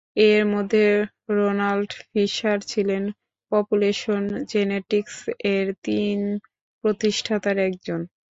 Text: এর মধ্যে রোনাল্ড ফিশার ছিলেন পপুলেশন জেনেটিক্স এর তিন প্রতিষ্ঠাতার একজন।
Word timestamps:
এর 0.27 0.43
মধ্যে 0.53 0.85
রোনাল্ড 1.35 1.89
ফিশার 2.03 2.59
ছিলেন 2.71 3.03
পপুলেশন 3.51 4.21
জেনেটিক্স 4.51 5.15
এর 5.53 5.67
তিন 5.85 6.19
প্রতিষ্ঠাতার 6.83 7.57
একজন। 7.67 7.99